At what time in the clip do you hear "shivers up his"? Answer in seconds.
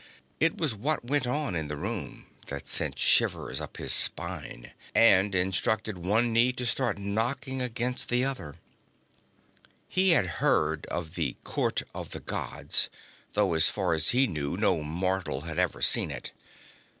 2.97-3.93